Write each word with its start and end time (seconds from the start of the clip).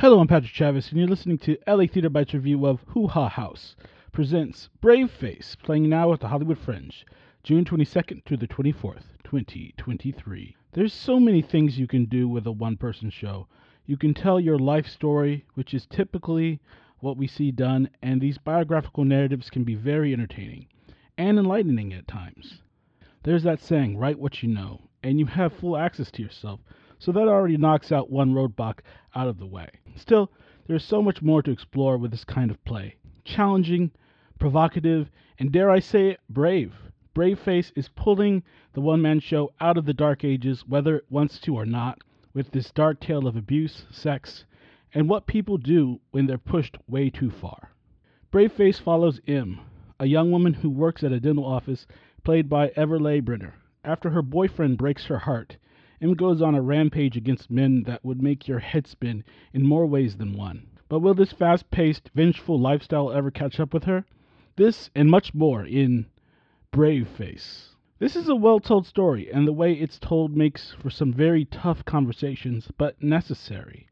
Hello, 0.00 0.18
I'm 0.18 0.28
Patrick 0.28 0.54
Travis, 0.54 0.88
and 0.88 0.98
you're 0.98 1.06
listening 1.06 1.36
to 1.40 1.58
LA 1.66 1.84
Theater 1.84 2.08
Bites 2.08 2.32
review 2.32 2.64
of 2.64 2.80
Hoo 2.86 3.06
Hah 3.06 3.28
House 3.28 3.76
presents 4.12 4.70
Brave 4.80 5.10
Face, 5.10 5.58
playing 5.62 5.90
now 5.90 6.10
at 6.14 6.20
the 6.20 6.28
Hollywood 6.28 6.56
Fringe, 6.56 7.04
June 7.42 7.66
22nd 7.66 8.24
through 8.24 8.38
the 8.38 8.48
24th, 8.48 9.02
2023. 9.24 10.56
There's 10.72 10.94
so 10.94 11.20
many 11.20 11.42
things 11.42 11.78
you 11.78 11.86
can 11.86 12.06
do 12.06 12.30
with 12.30 12.46
a 12.46 12.50
one 12.50 12.78
person 12.78 13.10
show. 13.10 13.46
You 13.84 13.98
can 13.98 14.14
tell 14.14 14.40
your 14.40 14.58
life 14.58 14.86
story, 14.88 15.44
which 15.52 15.74
is 15.74 15.84
typically 15.84 16.60
what 17.00 17.18
we 17.18 17.26
see 17.26 17.50
done, 17.50 17.90
and 18.00 18.22
these 18.22 18.38
biographical 18.38 19.04
narratives 19.04 19.50
can 19.50 19.64
be 19.64 19.74
very 19.74 20.14
entertaining 20.14 20.68
and 21.18 21.38
enlightening 21.38 21.92
at 21.92 22.08
times. 22.08 22.62
There's 23.22 23.42
that 23.42 23.60
saying, 23.60 23.98
write 23.98 24.18
what 24.18 24.42
you 24.42 24.48
know, 24.48 24.80
and 25.02 25.18
you 25.18 25.26
have 25.26 25.52
full 25.52 25.76
access 25.76 26.10
to 26.12 26.22
yourself, 26.22 26.60
so 27.00 27.10
that 27.10 27.26
already 27.26 27.56
knocks 27.56 27.90
out 27.90 28.10
one 28.10 28.34
roadblock 28.34 28.80
out 29.14 29.26
of 29.26 29.38
the 29.38 29.46
way. 29.46 29.68
Still, 29.96 30.30
there's 30.66 30.84
so 30.84 31.02
much 31.02 31.22
more 31.22 31.42
to 31.42 31.50
explore 31.50 31.96
with 31.96 32.10
this 32.10 32.24
kind 32.24 32.50
of 32.50 32.62
play. 32.64 32.94
Challenging, 33.24 33.90
provocative, 34.38 35.10
and 35.38 35.50
dare 35.50 35.70
I 35.70 35.80
say 35.80 36.18
brave. 36.28 36.74
Brave 37.14 37.40
Face 37.40 37.72
is 37.74 37.88
pulling 37.88 38.42
the 38.74 38.82
one 38.82 39.00
man 39.00 39.18
show 39.18 39.50
out 39.60 39.78
of 39.78 39.86
the 39.86 39.94
dark 39.94 40.24
ages, 40.24 40.64
whether 40.68 40.96
it 40.96 41.06
wants 41.10 41.40
to 41.40 41.56
or 41.56 41.66
not, 41.66 41.98
with 42.34 42.50
this 42.52 42.70
dark 42.70 43.00
tale 43.00 43.26
of 43.26 43.34
abuse, 43.34 43.86
sex, 43.90 44.44
and 44.92 45.08
what 45.08 45.26
people 45.26 45.56
do 45.56 46.00
when 46.10 46.26
they're 46.26 46.38
pushed 46.38 46.76
way 46.86 47.08
too 47.08 47.30
far. 47.30 47.70
Brave 48.30 48.52
Face 48.52 48.78
follows 48.78 49.20
M, 49.26 49.58
a 49.98 50.06
young 50.06 50.30
woman 50.30 50.52
who 50.52 50.70
works 50.70 51.02
at 51.02 51.12
a 51.12 51.18
dental 51.18 51.44
office, 51.46 51.86
played 52.22 52.48
by 52.48 52.68
Everleigh 52.76 53.22
Brenner. 53.22 53.54
After 53.82 54.10
her 54.10 54.22
boyfriend 54.22 54.76
breaks 54.76 55.06
her 55.06 55.18
heart, 55.18 55.56
M 56.02 56.14
goes 56.14 56.40
on 56.40 56.54
a 56.54 56.62
rampage 56.62 57.16
against 57.16 57.50
men 57.50 57.82
that 57.82 58.04
would 58.04 58.22
make 58.22 58.48
your 58.48 58.60
head 58.60 58.86
spin 58.86 59.22
in 59.52 59.66
more 59.66 59.86
ways 59.86 60.16
than 60.16 60.32
one. 60.32 60.66
But 60.88 61.00
will 61.00 61.14
this 61.14 61.32
fast 61.32 61.70
paced, 61.70 62.10
vengeful 62.14 62.58
lifestyle 62.58 63.12
ever 63.12 63.30
catch 63.30 63.60
up 63.60 63.74
with 63.74 63.84
her? 63.84 64.06
This 64.56 64.90
and 64.94 65.10
much 65.10 65.34
more 65.34 65.64
in 65.64 66.06
Brave 66.72 67.06
Face. 67.06 67.76
This 67.98 68.16
is 68.16 68.28
a 68.30 68.34
well 68.34 68.60
told 68.60 68.86
story, 68.86 69.30
and 69.30 69.46
the 69.46 69.52
way 69.52 69.74
it's 69.74 69.98
told 69.98 70.34
makes 70.34 70.72
for 70.72 70.88
some 70.88 71.12
very 71.12 71.44
tough 71.44 71.84
conversations, 71.84 72.70
but 72.78 73.02
necessary. 73.02 73.86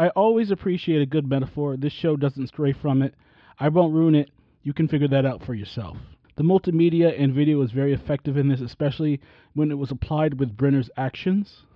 I 0.00 0.08
always 0.08 0.50
appreciate 0.50 1.00
a 1.00 1.06
good 1.06 1.28
metaphor. 1.28 1.76
This 1.76 1.92
show 1.92 2.16
doesn't 2.16 2.48
stray 2.48 2.72
from 2.72 3.02
it. 3.02 3.14
I 3.58 3.68
won't 3.68 3.94
ruin 3.94 4.16
it. 4.16 4.30
You 4.62 4.72
can 4.72 4.88
figure 4.88 5.08
that 5.08 5.26
out 5.26 5.44
for 5.44 5.54
yourself. 5.54 5.96
The 6.40 6.46
multimedia 6.46 7.14
and 7.20 7.34
video 7.34 7.58
was 7.58 7.70
very 7.70 7.92
effective 7.92 8.38
in 8.38 8.48
this, 8.48 8.62
especially 8.62 9.20
when 9.52 9.70
it 9.70 9.76
was 9.76 9.90
applied 9.90 10.40
with 10.40 10.56
Brenner's 10.56 10.88
actions. 10.96 11.66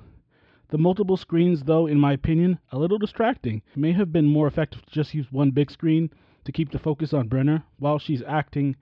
The 0.70 0.78
multiple 0.78 1.18
screens, 1.18 1.64
though, 1.64 1.86
in 1.86 2.00
my 2.00 2.14
opinion, 2.14 2.58
a 2.72 2.78
little 2.78 2.96
distracting. 2.96 3.60
It 3.72 3.76
may 3.76 3.92
have 3.92 4.10
been 4.10 4.24
more 4.24 4.46
effective 4.46 4.80
to 4.86 4.90
just 4.90 5.12
use 5.12 5.30
one 5.30 5.50
big 5.50 5.70
screen 5.70 6.08
to 6.46 6.50
keep 6.50 6.70
the 6.70 6.78
focus 6.78 7.12
on 7.12 7.28
Brenner 7.28 7.64
while 7.78 7.98
she's 7.98 8.22
acting, 8.22 8.76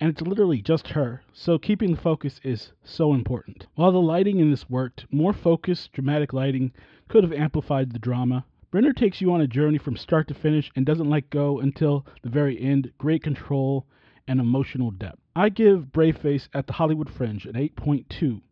and 0.00 0.10
it's 0.10 0.20
literally 0.20 0.60
just 0.62 0.88
her, 0.88 1.22
so 1.32 1.60
keeping 1.60 1.92
the 1.92 2.00
focus 2.00 2.40
is 2.42 2.72
so 2.82 3.14
important. 3.14 3.68
While 3.76 3.92
the 3.92 4.00
lighting 4.00 4.40
in 4.40 4.50
this 4.50 4.68
worked, 4.68 5.06
more 5.12 5.32
focused, 5.32 5.92
dramatic 5.92 6.32
lighting 6.32 6.72
could 7.06 7.22
have 7.22 7.32
amplified 7.32 7.92
the 7.92 8.00
drama. 8.00 8.46
Brenner 8.72 8.92
takes 8.92 9.20
you 9.20 9.32
on 9.32 9.40
a 9.40 9.46
journey 9.46 9.78
from 9.78 9.96
start 9.96 10.26
to 10.26 10.34
finish 10.34 10.72
and 10.74 10.84
doesn't 10.84 11.08
let 11.08 11.30
go 11.30 11.60
until 11.60 12.04
the 12.22 12.30
very 12.30 12.60
end. 12.60 12.90
Great 12.98 13.22
control 13.22 13.86
and 14.26 14.40
emotional 14.40 14.90
depth. 14.90 15.19
I 15.40 15.48
give 15.48 15.90
Brave 15.90 16.18
Face 16.18 16.50
at 16.52 16.66
the 16.66 16.74
Hollywood 16.74 17.08
Fringe 17.08 17.46
an 17.46 17.54
8.2 17.54 18.42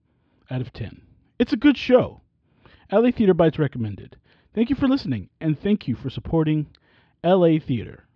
out 0.50 0.62
of 0.62 0.72
10. 0.72 1.03
It's 1.39 1.53
a 1.53 1.56
good 1.58 1.77
show. 1.77 2.22
LA 2.91 3.11
Theater 3.11 3.34
Bites 3.34 3.58
recommended. 3.58 4.17
Thank 4.55 4.70
you 4.70 4.77
for 4.77 4.89
listening, 4.89 5.28
and 5.39 5.61
thank 5.61 5.86
you 5.86 5.95
for 5.95 6.08
supporting 6.08 6.67
LA 7.22 7.58
Theater. 7.58 8.05